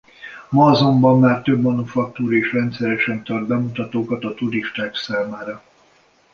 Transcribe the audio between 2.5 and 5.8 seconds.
rendszeresen tart bemutatókat a turisták számára.